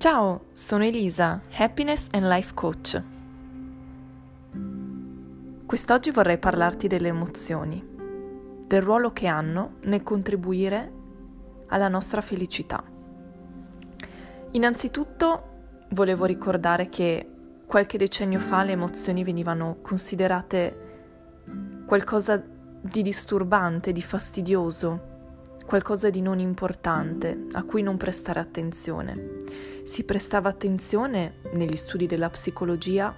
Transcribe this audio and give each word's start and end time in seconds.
Ciao, 0.00 0.46
sono 0.52 0.82
Elisa, 0.82 1.42
Happiness 1.58 2.06
and 2.12 2.24
Life 2.24 2.54
Coach. 2.54 3.02
Quest'oggi 5.66 6.10
vorrei 6.10 6.38
parlarti 6.38 6.88
delle 6.88 7.08
emozioni, 7.08 7.86
del 8.66 8.80
ruolo 8.80 9.12
che 9.12 9.26
hanno 9.26 9.72
nel 9.82 10.02
contribuire 10.02 10.90
alla 11.66 11.88
nostra 11.88 12.22
felicità. 12.22 12.82
Innanzitutto 14.52 15.42
volevo 15.90 16.24
ricordare 16.24 16.88
che 16.88 17.28
qualche 17.66 17.98
decennio 17.98 18.38
fa 18.38 18.62
le 18.62 18.72
emozioni 18.72 19.22
venivano 19.22 19.80
considerate 19.82 21.42
qualcosa 21.84 22.42
di 22.80 23.02
disturbante, 23.02 23.92
di 23.92 24.00
fastidioso, 24.00 25.09
qualcosa 25.70 26.10
di 26.10 26.20
non 26.20 26.40
importante 26.40 27.46
a 27.52 27.62
cui 27.62 27.80
non 27.82 27.96
prestare 27.96 28.40
attenzione. 28.40 29.36
Si 29.84 30.04
prestava 30.04 30.48
attenzione 30.48 31.34
negli 31.52 31.76
studi 31.76 32.08
della 32.08 32.28
psicologia 32.28 33.14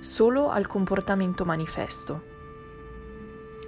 solo 0.00 0.48
al 0.48 0.66
comportamento 0.66 1.44
manifesto. 1.44 2.22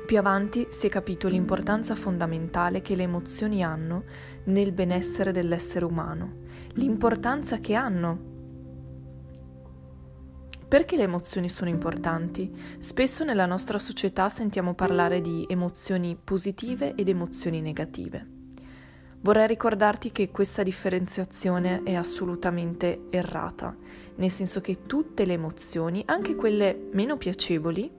Più 0.06 0.16
avanti 0.16 0.69
si 0.70 0.87
è 0.87 0.89
capito 0.89 1.29
l'importanza 1.29 1.95
fondamentale 1.95 2.80
che 2.80 2.97
le 2.97 3.02
emozioni 3.02 3.62
hanno 3.62 4.05
nel 4.45 4.73
benessere 4.73 5.30
dell'essere 5.30 5.84
umano, 5.84 6.37
l'importanza 6.77 7.59
che 7.59 7.75
hanno 7.75 8.35
perché 10.76 10.96
le 10.96 11.04
emozioni 11.04 11.48
sono 11.48 11.70
importanti? 11.70 12.52
Spesso 12.76 13.24
nella 13.24 13.46
nostra 13.46 13.78
società 13.78 14.28
sentiamo 14.28 14.74
parlare 14.74 15.22
di 15.22 15.46
emozioni 15.48 16.18
positive 16.22 16.94
ed 16.94 17.08
emozioni 17.08 17.62
negative. 17.62 18.26
Vorrei 19.20 19.46
ricordarti 19.46 20.12
che 20.12 20.30
questa 20.30 20.62
differenziazione 20.62 21.83
è 21.83 21.94
assolutamente 21.94 23.06
errata, 23.08 23.74
nel 24.16 24.30
senso 24.30 24.60
che 24.60 24.83
tutte 24.83 25.24
le 25.24 25.33
emozioni, 25.33 26.02
anche 26.05 26.34
quelle 26.34 26.88
meno 26.92 27.16
piacevoli, 27.16 27.90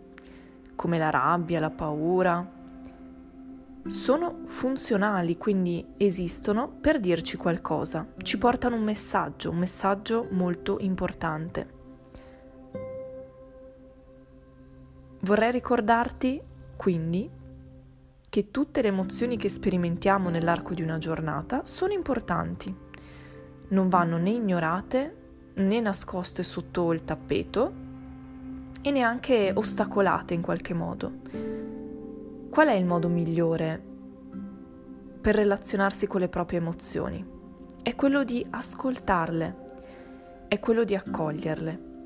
come 0.75 0.99
la 0.99 1.09
rabbia, 1.09 1.59
la 1.59 1.71
paura, 1.71 2.47
sono 3.87 4.41
funzionali, 4.45 5.35
quindi 5.35 5.83
esistono 5.97 6.69
per 6.69 6.99
dirci 6.99 7.37
qualcosa, 7.37 8.05
ci 8.21 8.37
portano 8.37 8.75
un 8.75 8.83
messaggio, 8.83 9.49
un 9.49 9.57
messaggio 9.57 10.27
molto 10.29 10.77
importante. 10.79 11.76
Vorrei 15.27 15.51
ricordarti, 15.51 16.41
quindi, 16.77 17.29
che 18.29 18.49
tutte 18.49 18.81
le 18.81 18.87
emozioni 18.87 19.35
che 19.35 19.49
sperimentiamo 19.49 20.29
nell'arco 20.29 20.73
di 20.73 20.81
una 20.81 20.99
giornata 20.99 21.65
sono 21.65 21.91
importanti. 21.91 22.73
Non 23.67 23.89
vanno 23.89 24.15
né 24.15 24.29
ignorate 24.29 25.15
né 25.55 25.81
nascoste 25.81 26.43
sotto 26.43 26.93
il 26.93 27.03
tappeto 27.03 27.73
e 28.81 28.89
neanche 28.89 29.51
ostacolate 29.53 30.33
in 30.33 30.41
qualche 30.41 30.73
modo. 30.73 31.11
Qual 32.49 32.67
è 32.69 32.73
il 32.73 32.85
modo 32.85 33.09
migliore 33.09 33.83
per 35.19 35.35
relazionarsi 35.35 36.07
con 36.07 36.21
le 36.21 36.29
proprie 36.29 36.59
emozioni? 36.59 37.21
È 37.83 37.95
quello 37.95 38.23
di 38.23 38.47
ascoltarle, 38.49 39.55
è 40.47 40.57
quello 40.61 40.85
di 40.85 40.95
accoglierle. 40.95 41.96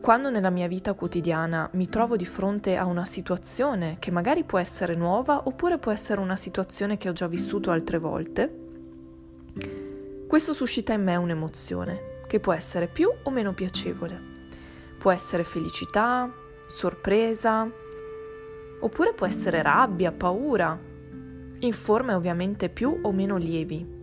Quando 0.00 0.30
nella 0.30 0.50
mia 0.50 0.68
vita 0.68 0.94
quotidiana 0.94 1.68
mi 1.72 1.88
trovo 1.88 2.16
di 2.16 2.24
fronte 2.24 2.76
a 2.76 2.84
una 2.86 3.04
situazione 3.04 3.96
che 3.98 4.10
magari 4.10 4.44
può 4.44 4.58
essere 4.58 4.94
nuova 4.94 5.42
oppure 5.46 5.78
può 5.78 5.92
essere 5.92 6.20
una 6.20 6.36
situazione 6.36 6.96
che 6.96 7.08
ho 7.08 7.12
già 7.12 7.26
vissuto 7.26 7.70
altre 7.70 7.98
volte, 7.98 8.66
questo 10.28 10.52
suscita 10.52 10.92
in 10.92 11.02
me 11.02 11.16
un'emozione 11.16 12.20
che 12.26 12.38
può 12.38 12.52
essere 12.52 12.86
più 12.86 13.10
o 13.22 13.30
meno 13.30 13.54
piacevole. 13.54 14.20
Può 14.98 15.10
essere 15.10 15.42
felicità, 15.42 16.30
sorpresa, 16.66 17.66
oppure 18.80 19.14
può 19.14 19.26
essere 19.26 19.62
rabbia, 19.62 20.12
paura, 20.12 20.78
in 21.60 21.72
forme 21.72 22.12
ovviamente 22.12 22.68
più 22.68 22.98
o 23.00 23.10
meno 23.10 23.38
lievi. 23.38 23.97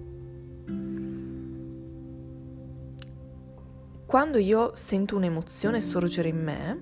Quando 4.06 4.38
io 4.38 4.70
sento 4.76 5.16
un'emozione 5.16 5.82
sorgere 5.82 6.28
in 6.30 6.42
me, 6.42 6.82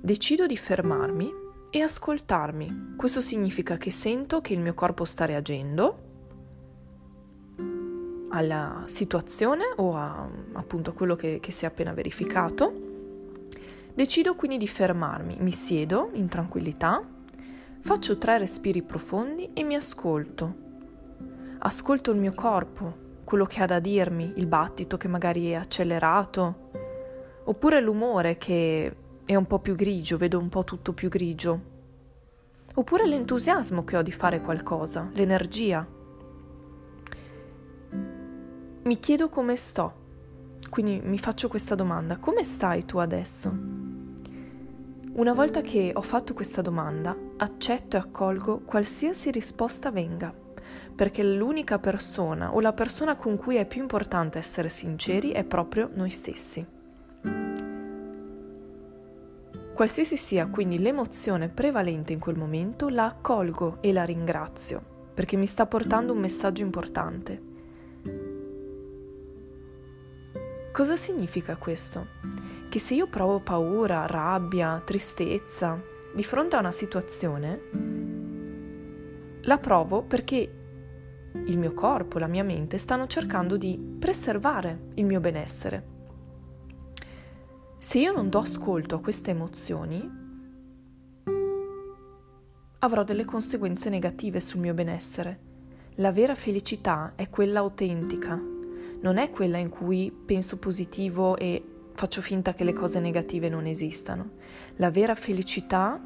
decido 0.00 0.46
di 0.46 0.56
fermarmi 0.56 1.32
e 1.70 1.80
ascoltarmi. 1.82 2.94
Questo 2.96 3.20
significa 3.20 3.76
che 3.76 3.90
sento 3.90 4.40
che 4.40 4.52
il 4.52 4.60
mio 4.60 4.74
corpo 4.74 5.04
sta 5.04 5.24
reagendo 5.24 6.02
alla 8.28 8.84
situazione 8.86 9.64
o 9.76 9.96
a, 9.96 10.28
appunto 10.52 10.90
a 10.90 10.92
quello 10.92 11.16
che, 11.16 11.40
che 11.40 11.50
si 11.50 11.64
è 11.64 11.68
appena 11.68 11.92
verificato. 11.92 12.72
Decido 13.92 14.36
quindi 14.36 14.56
di 14.56 14.68
fermarmi, 14.68 15.38
mi 15.40 15.52
siedo 15.52 16.10
in 16.12 16.28
tranquillità, 16.28 17.02
faccio 17.80 18.18
tre 18.18 18.38
respiri 18.38 18.82
profondi 18.82 19.50
e 19.52 19.64
mi 19.64 19.74
ascolto. 19.74 20.54
Ascolto 21.58 22.12
il 22.12 22.18
mio 22.18 22.34
corpo, 22.34 23.03
quello 23.24 23.46
che 23.46 23.62
ha 23.62 23.66
da 23.66 23.80
dirmi, 23.80 24.34
il 24.36 24.46
battito 24.46 24.96
che 24.96 25.08
magari 25.08 25.50
è 25.50 25.54
accelerato, 25.54 26.70
oppure 27.44 27.80
l'umore 27.80 28.36
che 28.36 28.96
è 29.24 29.34
un 29.34 29.46
po' 29.46 29.58
più 29.58 29.74
grigio, 29.74 30.16
vedo 30.16 30.38
un 30.38 30.48
po' 30.48 30.64
tutto 30.64 30.92
più 30.92 31.08
grigio, 31.08 31.60
oppure 32.74 33.06
l'entusiasmo 33.06 33.84
che 33.84 33.96
ho 33.96 34.02
di 34.02 34.12
fare 34.12 34.40
qualcosa, 34.40 35.10
l'energia. 35.14 35.86
Mi 38.82 38.98
chiedo 38.98 39.28
come 39.28 39.56
sto, 39.56 39.92
quindi 40.68 41.00
mi 41.02 41.18
faccio 41.18 41.48
questa 41.48 41.74
domanda, 41.74 42.18
come 42.18 42.44
stai 42.44 42.84
tu 42.84 42.98
adesso? 42.98 43.48
Una 45.14 45.32
volta 45.32 45.60
che 45.60 45.92
ho 45.94 46.02
fatto 46.02 46.34
questa 46.34 46.60
domanda, 46.60 47.16
accetto 47.38 47.96
e 47.96 48.00
accolgo 48.00 48.60
qualsiasi 48.60 49.30
risposta 49.30 49.90
venga 49.90 50.42
perché 50.94 51.22
l'unica 51.22 51.78
persona 51.78 52.54
o 52.54 52.60
la 52.60 52.72
persona 52.72 53.16
con 53.16 53.36
cui 53.36 53.56
è 53.56 53.66
più 53.66 53.80
importante 53.80 54.38
essere 54.38 54.68
sinceri 54.68 55.30
è 55.30 55.44
proprio 55.44 55.90
noi 55.94 56.10
stessi. 56.10 56.64
Qualsiasi 59.74 60.16
sia 60.16 60.46
quindi 60.46 60.78
l'emozione 60.78 61.48
prevalente 61.48 62.12
in 62.12 62.20
quel 62.20 62.36
momento, 62.36 62.88
la 62.88 63.06
accolgo 63.06 63.78
e 63.80 63.92
la 63.92 64.04
ringrazio, 64.04 64.80
perché 65.12 65.36
mi 65.36 65.46
sta 65.46 65.66
portando 65.66 66.12
un 66.12 66.20
messaggio 66.20 66.62
importante. 66.62 67.52
Cosa 70.70 70.94
significa 70.94 71.56
questo? 71.56 72.06
Che 72.68 72.78
se 72.78 72.94
io 72.94 73.08
provo 73.08 73.40
paura, 73.40 74.06
rabbia, 74.06 74.80
tristezza 74.84 75.80
di 76.14 76.22
fronte 76.22 76.54
a 76.54 76.60
una 76.60 76.72
situazione, 76.72 77.60
la 79.42 79.58
provo 79.58 80.02
perché 80.02 80.63
il 81.46 81.58
mio 81.58 81.74
corpo, 81.74 82.18
la 82.18 82.26
mia 82.26 82.44
mente 82.44 82.78
stanno 82.78 83.06
cercando 83.06 83.56
di 83.56 83.78
preservare 83.98 84.88
il 84.94 85.04
mio 85.04 85.20
benessere. 85.20 85.92
Se 87.78 87.98
io 87.98 88.12
non 88.12 88.30
do 88.30 88.38
ascolto 88.38 88.94
a 88.94 89.00
queste 89.00 89.32
emozioni, 89.32 90.22
avrò 92.78 93.02
delle 93.02 93.24
conseguenze 93.24 93.90
negative 93.90 94.40
sul 94.40 94.60
mio 94.60 94.74
benessere. 94.74 95.52
La 95.96 96.12
vera 96.12 96.34
felicità 96.34 97.12
è 97.14 97.28
quella 97.28 97.60
autentica, 97.60 98.40
non 99.00 99.18
è 99.18 99.30
quella 99.30 99.58
in 99.58 99.68
cui 99.68 100.10
penso 100.10 100.58
positivo 100.58 101.36
e 101.36 101.62
faccio 101.94 102.20
finta 102.20 102.54
che 102.54 102.64
le 102.64 102.72
cose 102.72 103.00
negative 103.00 103.48
non 103.48 103.66
esistano. 103.66 104.30
La 104.76 104.90
vera 104.90 105.14
felicità 105.14 106.00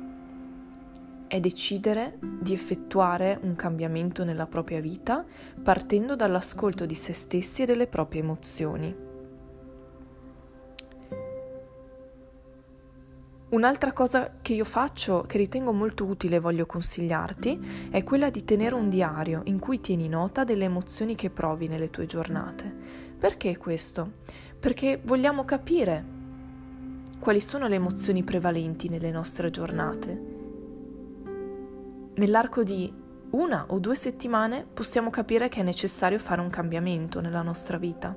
è 1.29 1.39
decidere 1.41 2.19
di 2.21 2.53
effettuare 2.53 3.39
un 3.43 3.55
cambiamento 3.55 4.25
nella 4.25 4.47
propria 4.47 4.81
vita 4.81 5.25
partendo 5.63 6.17
dall'ascolto 6.17 6.87
di 6.87 6.95
se 6.95 7.13
stessi 7.13 7.63
e 7.63 7.67
delle 7.67 7.87
proprie 7.87 8.23
emozioni. 8.23 9.07
Un'altra 13.51 13.93
cosa 13.93 14.35
che 14.43 14.53
io 14.53 14.65
faccio, 14.65 15.25
che 15.27 15.39
ritengo 15.39 15.73
molto 15.73 16.05
utile 16.05 16.37
e 16.37 16.41
voglio 16.41 16.67
consigliarti, 16.67 17.89
è 17.91 18.05
quella 18.05 18.29
di 18.29 18.45
tenere 18.45 18.75
un 18.75 18.91
diario 18.91 19.41
in 19.45 19.59
cui 19.59 19.81
tieni 19.81 20.09
nota 20.09 20.45
delle 20.45 20.65
emozioni 20.65 21.15
che 21.15 21.31
provi 21.31 21.67
nelle 21.67 21.89
tue 21.89 22.05
giornate. 22.05 22.71
Perché 23.19 23.57
questo? 23.57 24.13
Perché 24.59 25.01
vogliamo 25.03 25.45
capire 25.45 26.17
quali 27.19 27.41
sono 27.41 27.69
le 27.69 27.77
emozioni 27.77 28.23
prevalenti 28.23 28.89
nelle 28.89 29.11
nostre 29.11 29.51
giornate 29.51 30.38
nell'arco 32.19 32.63
di 32.63 32.93
una 33.31 33.67
o 33.69 33.79
due 33.79 33.95
settimane 33.95 34.67
possiamo 34.73 35.11
capire 35.11 35.49
che 35.49 35.61
è 35.61 35.63
necessario 35.63 36.19
fare 36.19 36.41
un 36.41 36.51
cambiamento 36.51 37.21
nella 37.21 37.43
nostra 37.43 37.79
vita. 37.79 38.17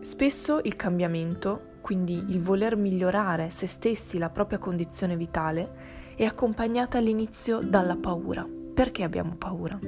Spesso 0.00 0.60
il 0.62 0.76
cambiamento, 0.76 1.76
quindi 1.80 2.24
il 2.28 2.40
voler 2.40 2.76
migliorare 2.76 3.50
se 3.50 3.66
stessi, 3.66 4.18
la 4.18 4.30
propria 4.30 4.58
condizione 4.58 5.16
vitale, 5.16 6.14
è 6.16 6.24
accompagnata 6.24 6.98
all'inizio 6.98 7.60
dalla 7.60 7.96
paura. 7.96 8.46
Perché 8.74 9.02
abbiamo 9.02 9.34
paura? 9.36 9.78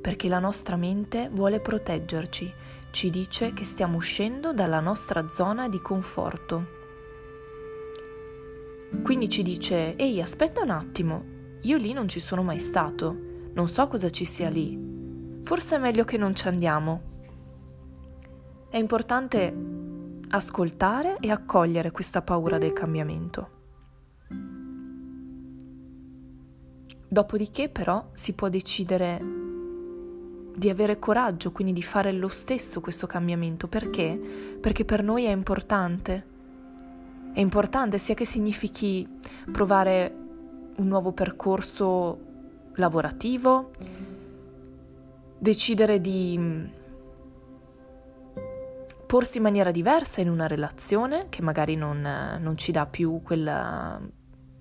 Perché 0.00 0.28
la 0.28 0.38
nostra 0.38 0.76
mente 0.76 1.28
vuole 1.32 1.60
proteggerci, 1.60 2.52
ci 2.90 3.10
dice 3.10 3.52
che 3.52 3.64
stiamo 3.64 3.96
uscendo 3.96 4.52
dalla 4.52 4.80
nostra 4.80 5.28
zona 5.28 5.68
di 5.68 5.80
conforto. 5.80 6.79
Quindi 9.02 9.28
ci 9.28 9.42
dice, 9.42 9.96
ehi, 9.96 10.20
aspetta 10.20 10.62
un 10.62 10.70
attimo, 10.70 11.24
io 11.62 11.76
lì 11.76 11.92
non 11.92 12.08
ci 12.08 12.20
sono 12.20 12.42
mai 12.42 12.58
stato, 12.58 13.16
non 13.54 13.68
so 13.68 13.86
cosa 13.88 14.10
ci 14.10 14.24
sia 14.24 14.48
lì, 14.48 15.40
forse 15.42 15.76
è 15.76 15.78
meglio 15.78 16.04
che 16.04 16.16
non 16.16 16.34
ci 16.34 16.48
andiamo. 16.48 17.02
È 18.68 18.76
importante 18.76 19.54
ascoltare 20.28 21.16
e 21.18 21.30
accogliere 21.30 21.90
questa 21.90 22.22
paura 22.22 22.58
del 22.58 22.72
cambiamento. 22.72 23.58
Dopodiché 27.08 27.68
però 27.68 28.10
si 28.12 28.34
può 28.34 28.48
decidere 28.48 29.18
di 30.54 30.68
avere 30.68 30.98
coraggio, 30.98 31.50
quindi 31.50 31.72
di 31.72 31.82
fare 31.82 32.12
lo 32.12 32.28
stesso 32.28 32.80
questo 32.80 33.08
cambiamento. 33.08 33.66
Perché? 33.66 34.20
Perché 34.60 34.84
per 34.84 35.02
noi 35.02 35.24
è 35.24 35.30
importante. 35.30 36.29
È 37.32 37.40
importante 37.40 37.98
sia 37.98 38.14
che 38.14 38.24
significhi 38.24 39.06
provare 39.50 40.14
un 40.76 40.86
nuovo 40.86 41.12
percorso 41.12 42.18
lavorativo, 42.74 43.70
decidere 45.38 46.00
di 46.00 46.36
mm, 46.38 46.64
porsi 49.06 49.38
in 49.38 49.42
maniera 49.42 49.70
diversa 49.70 50.20
in 50.20 50.28
una 50.28 50.46
relazione 50.46 51.26
che 51.28 51.42
magari 51.42 51.76
non, 51.76 52.00
non 52.40 52.56
ci 52.56 52.72
dà 52.72 52.86
più 52.86 53.20
quel, 53.22 54.10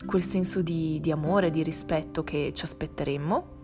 quel 0.06 0.24
senso 0.24 0.62
di, 0.62 1.00
di 1.01 1.12
amore, 1.12 1.51
di 1.51 1.63
rispetto 1.63 2.24
che 2.24 2.51
ci 2.54 2.66
aspetteremmo 2.66 3.57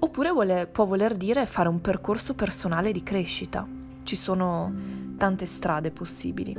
oppure 0.00 0.30
vuole, 0.30 0.66
può 0.66 0.86
voler 0.86 1.16
dire 1.16 1.46
fare 1.46 1.68
un 1.68 1.80
percorso 1.80 2.34
personale 2.34 2.90
di 2.90 3.02
crescita. 3.02 3.66
Ci 4.10 4.16
sono 4.16 4.74
tante 5.16 5.46
strade 5.46 5.92
possibili. 5.92 6.52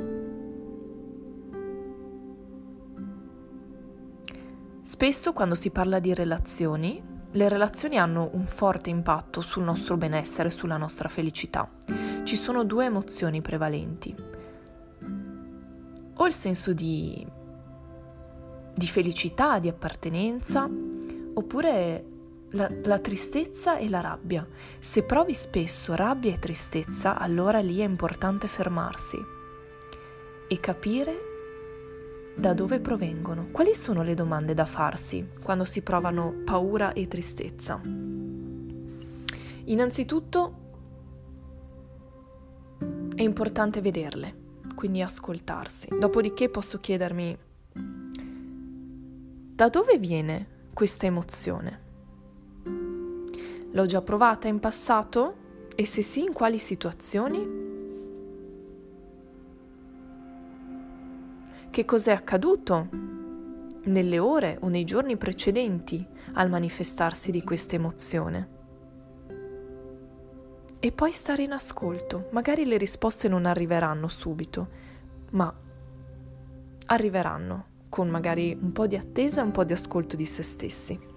Spesso 4.80 5.34
quando 5.34 5.54
si 5.54 5.68
parla 5.68 5.98
di 5.98 6.14
relazioni, 6.14 7.02
le 7.30 7.48
relazioni 7.50 7.98
hanno 7.98 8.30
un 8.32 8.46
forte 8.46 8.88
impatto 8.88 9.42
sul 9.42 9.64
nostro 9.64 9.98
benessere, 9.98 10.48
sulla 10.48 10.78
nostra 10.78 11.10
felicità. 11.10 11.70
Ci 12.22 12.36
sono 12.36 12.64
due 12.64 12.86
emozioni 12.86 13.42
prevalenti. 13.42 14.14
O 16.14 16.26
il 16.26 16.32
senso 16.32 16.72
di, 16.72 17.26
di 18.74 18.86
felicità, 18.86 19.58
di 19.58 19.68
appartenenza, 19.68 20.66
oppure 21.34 22.11
la, 22.52 22.70
la, 22.84 22.98
tristezza 22.98 23.76
e 23.76 23.88
la 23.88 24.00
rabbia. 24.00 24.46
Se 24.78 25.04
provi 25.04 25.34
spesso 25.34 25.94
rabbia 25.94 26.32
e 26.32 26.38
tristezza, 26.38 27.16
allora 27.16 27.60
lì 27.60 27.78
è 27.78 27.84
importante 27.84 28.48
fermarsi 28.48 29.18
e 30.48 30.60
capire 30.60 31.30
da 32.36 32.54
dove 32.54 32.80
provengono. 32.80 33.48
Quali 33.50 33.74
sono 33.74 34.02
le 34.02 34.14
domande 34.14 34.54
da 34.54 34.64
farsi 34.64 35.26
quando 35.42 35.64
si 35.64 35.82
provano 35.82 36.42
paura 36.44 36.92
e 36.92 37.08
tristezza? 37.08 37.80
Innanzitutto 39.64 40.56
è 43.14 43.22
importante 43.22 43.80
vederle, 43.80 44.34
quindi 44.74 45.02
ascoltarsi. 45.02 45.88
Dopodiché 45.98 46.48
posso 46.48 46.78
chiedermi 46.78 47.38
da 49.54 49.68
dove 49.68 49.98
viene 49.98 50.46
questa 50.72 51.06
emozione? 51.06 51.90
L'ho 53.74 53.86
già 53.86 54.02
provata 54.02 54.48
in 54.48 54.60
passato? 54.60 55.36
E 55.74 55.86
se 55.86 56.02
sì, 56.02 56.20
in 56.20 56.32
quali 56.32 56.58
situazioni? 56.58 57.60
Che 61.70 61.84
cos'è 61.86 62.12
accaduto 62.12 62.88
nelle 63.84 64.18
ore 64.18 64.58
o 64.60 64.68
nei 64.68 64.84
giorni 64.84 65.16
precedenti 65.16 66.06
al 66.34 66.50
manifestarsi 66.50 67.30
di 67.30 67.42
questa 67.42 67.76
emozione? 67.76 68.48
E 70.78 70.92
poi 70.92 71.12
stare 71.12 71.42
in 71.42 71.52
ascolto. 71.52 72.28
Magari 72.32 72.66
le 72.66 72.76
risposte 72.76 73.26
non 73.28 73.46
arriveranno 73.46 74.08
subito, 74.08 74.68
ma 75.30 75.50
arriveranno 76.86 77.66
con 77.88 78.08
magari 78.08 78.54
un 78.60 78.72
po' 78.72 78.86
di 78.86 78.96
attesa 78.96 79.40
e 79.40 79.44
un 79.44 79.50
po' 79.50 79.64
di 79.64 79.72
ascolto 79.72 80.14
di 80.14 80.26
se 80.26 80.42
stessi. 80.42 81.11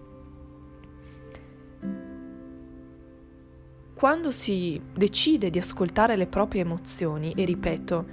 Quando 3.95 4.33
si 4.33 4.79
decide 4.93 5.49
di 5.49 5.57
ascoltare 5.57 6.17
le 6.17 6.27
proprie 6.27 6.61
emozioni, 6.63 7.31
e 7.33 7.45
ripeto, 7.45 8.05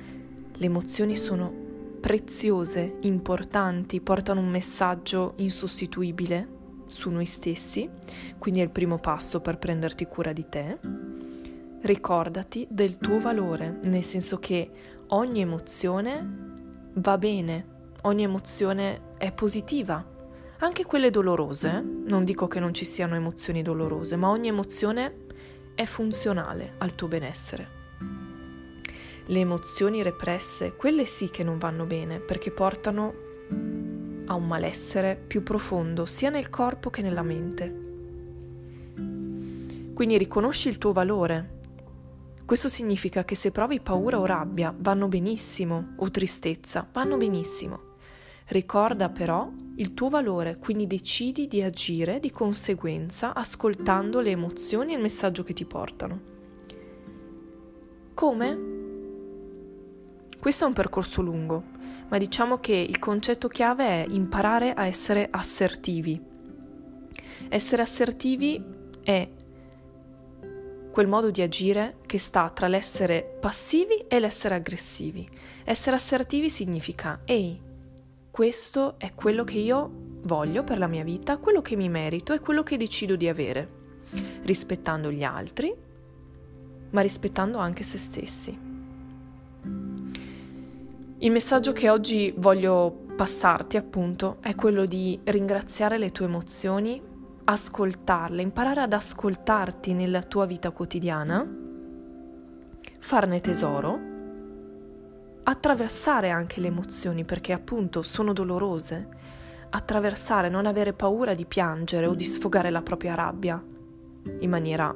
le 0.53 0.65
emozioni 0.65 1.17
sono 1.17 1.53
preziose, 2.01 2.99
importanti, 3.01 4.01
portano 4.01 4.39
un 4.39 4.49
messaggio 4.49 5.33
insostituibile 5.39 6.49
su 6.87 7.11
noi 7.11 7.27
stessi, 7.27 7.91
quindi 8.39 8.61
è 8.61 8.63
il 8.63 8.71
primo 8.71 8.99
passo 8.99 9.41
per 9.41 9.59
prenderti 9.59 10.07
cura 10.07 10.33
di 10.33 10.49
te. 10.49 10.79
Ricordati 11.81 12.65
del 12.71 12.97
tuo 12.99 13.19
valore, 13.19 13.81
nel 13.83 14.05
senso 14.05 14.39
che 14.39 14.71
ogni 15.09 15.41
emozione 15.41 16.91
va 16.95 17.19
bene, 17.19 17.67
ogni 18.03 18.23
emozione 18.23 19.17
è 19.19 19.33
positiva, 19.33 20.13
anche 20.63 20.85
quelle 20.85 21.11
dolorose, 21.11 21.85
non 22.07 22.25
dico 22.25 22.47
che 22.47 22.61
non 22.61 22.73
ci 22.73 22.85
siano 22.85 23.17
emozioni 23.17 23.63
dolorose, 23.63 24.15
ma 24.15 24.31
ogni 24.31 24.47
emozione 24.47 25.22
è 25.75 25.85
funzionale 25.85 26.75
al 26.79 26.95
tuo 26.95 27.09
benessere. 27.09 27.81
Le 29.27 29.39
emozioni 29.39 30.03
represse, 30.03 30.75
quelle 30.75 31.07
sì 31.07 31.31
che 31.31 31.45
non 31.45 31.59
vanno 31.59 31.85
bene 31.85 32.19
perché 32.19 32.51
portano 32.51 33.15
a 34.27 34.35
un 34.35 34.47
malessere 34.47 35.17
più 35.17 35.43
profondo 35.43 36.07
sia 36.07 36.31
nel 36.31 36.51
corpo 36.51 36.91
che 36.91 37.03
nella 37.03 37.23
mente. 37.23 37.81
Quindi 39.95 40.19
riconosci 40.19 40.69
il 40.69 40.79
tuo 40.79 40.93
valore. 40.93 41.61
Questo 42.45 42.69
significa 42.69 43.25
che 43.25 43.37
se 43.37 43.53
provi 43.53 43.81
paura 43.81 44.19
o 44.19 44.27
rabbia 44.27 44.75
vanno 44.77 45.07
benissimo, 45.07 45.95
o 45.97 46.11
tristezza 46.11 46.89
vanno 46.93 47.17
benissimo. 47.17 47.92
Ricorda 48.53 49.09
però 49.09 49.51
il 49.77 49.95
tuo 49.95 50.11
valore, 50.11 50.59
quindi 50.59 50.87
decidi 50.87 51.49
di 51.49 51.63
agire 51.63 52.21
di 52.21 52.31
conseguenza 52.31 53.33
ascoltando 53.33 54.21
le 54.21 54.29
emozioni 54.29 54.93
e 54.93 54.97
il 54.97 55.01
messaggio 55.01 55.43
che 55.43 55.55
ti 55.55 55.65
portano. 55.65 56.21
Come? 58.13 58.59
Questo 60.39 60.65
è 60.65 60.67
un 60.67 60.75
percorso 60.75 61.23
lungo, 61.23 61.63
ma 62.11 62.19
diciamo 62.19 62.59
che 62.59 62.75
il 62.75 62.99
concetto 62.99 63.49
chiave 63.49 63.87
è 63.87 64.07
imparare 64.07 64.75
a 64.75 64.87
essere 64.87 65.29
assertivi. 65.31 66.21
Essere 67.49 67.81
assertivi 67.81 68.63
è 69.03 69.31
quel 70.91 71.09
modo 71.09 71.31
di 71.31 71.41
agire 71.41 72.01
che 72.05 72.19
sta 72.19 72.51
tra 72.51 72.69
l'essere 72.69 73.39
passivi 73.41 74.05
e 74.09 74.21
l'essere 74.21 74.57
aggressivi. 74.57 75.27
Essere 75.65 75.97
assertivi 75.97 76.51
significa, 76.51 77.23
ehi, 77.25 77.71
questo 78.33 78.95
è 78.97 79.13
quello 79.15 79.45
che 79.45 79.59
io 79.59 79.91
voglio 80.23 80.65
per 80.65 80.79
la 80.79 80.87
mia 80.87 81.05
vita, 81.05 81.37
quello 81.37 81.61
che 81.61 81.77
mi 81.77 81.91
merito 81.91 82.33
e 82.33 82.41
quello 82.41 82.63
che 82.63 82.79
decido 82.79 83.15
di 83.15 83.29
avere, 83.29 83.69
rispettando 84.45 85.13
gli 85.13 85.23
altri, 85.23 85.71
ma 86.89 87.03
rispettando 87.03 87.59
anche 87.59 87.83
se 87.83 87.99
stessi. 87.99 88.59
Il 91.19 91.31
messaggio 91.31 91.73
che 91.73 91.91
oggi 91.91 92.33
voglio 92.35 93.05
passarti 93.15 93.77
appunto 93.77 94.39
è 94.41 94.55
quello 94.55 94.87
di 94.87 95.21
ringraziare 95.25 95.99
le 95.99 96.11
tue 96.11 96.25
emozioni, 96.25 97.03
ascoltarle, 97.45 98.41
imparare 98.41 98.81
ad 98.81 98.95
ascoltarti 98.95 99.93
nella 99.93 100.23
tua 100.23 100.47
vita 100.47 100.71
quotidiana, 100.71 101.47
farne 102.99 103.41
tesoro 103.43 104.12
attraversare 105.45 106.31
anche 106.31 106.61
le 106.61 106.69
emozioni 106.69 107.25
perché 107.25 107.53
appunto 107.53 108.03
sono 108.03 108.33
dolorose, 108.33 109.09
attraversare, 109.71 110.49
non 110.49 110.67
avere 110.67 110.93
paura 110.93 111.35
di 111.35 111.45
piangere 111.45 112.07
o 112.07 112.15
di 112.15 112.25
sfogare 112.25 112.71
la 112.71 112.83
propria 112.83 113.15
rabbia 113.15 113.63
in 114.39 114.51
maniera, 114.51 114.95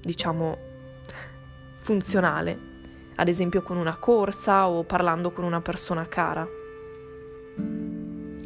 diciamo, 0.00 0.58
funzionale, 1.78 2.74
ad 3.14 3.28
esempio 3.28 3.62
con 3.62 3.76
una 3.76 3.96
corsa 3.96 4.68
o 4.68 4.82
parlando 4.82 5.30
con 5.30 5.44
una 5.44 5.60
persona 5.60 6.06
cara. 6.06 6.46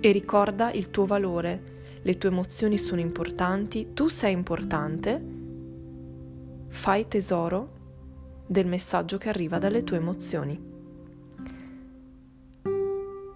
E 0.03 0.13
ricorda 0.13 0.73
il 0.73 0.91
tuo 0.91 1.07
valore, 1.07 1.79
le 2.03 2.19
tue 2.19 2.31
emozioni 2.31 2.77
sono 2.79 3.01
importanti, 3.01 3.93
tu 3.95 4.09
sei 4.09 4.33
importante, 4.33 5.39
fai 6.69 7.09
tesoro 7.09 7.79
del 8.51 8.67
messaggio 8.67 9.17
che 9.17 9.29
arriva 9.29 9.59
dalle 9.59 9.85
tue 9.85 9.99
emozioni. 9.99 10.61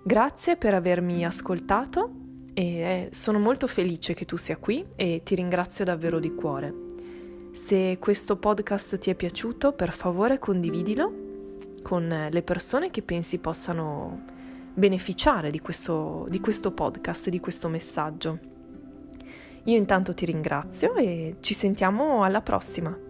Grazie 0.02 0.56
per 0.56 0.75
avermi 0.75 1.25
ascoltato 1.25 2.11
e 2.52 3.11
sono 3.12 3.38
molto 3.38 3.68
felice 3.68 4.12
che 4.12 4.25
tu 4.25 4.37
sia 4.37 4.56
qui 4.56 4.85
e 4.97 5.21
ti 5.23 5.37
ringrazio 5.37 5.85
davvero 5.85 6.18
di 6.18 6.35
cuore. 6.35 6.75
Se 7.52 7.97
questo 8.00 8.37
podcast 8.38 8.99
ti 8.99 9.11
è 9.11 9.14
piaciuto, 9.14 9.73
per 9.73 9.92
favore 9.92 10.40
condividilo 10.40 11.12
con 11.83 12.28
le 12.28 12.42
persone 12.42 12.90
che 12.90 13.02
pensi 13.02 13.38
possano 13.38 14.25
beneficiare 14.75 15.52
di 15.52 15.61
questo, 15.61 16.26
di 16.28 16.40
questo 16.40 16.73
podcast, 16.73 17.28
di 17.28 17.38
questo 17.38 17.68
messaggio. 17.68 18.38
Io 19.62 19.76
intanto 19.76 20.12
ti 20.12 20.26
ringrazio 20.26 20.97
e 20.97 21.37
ci 21.38 21.54
sentiamo 21.54 22.25
alla 22.25 22.42
prossima. 22.42 23.04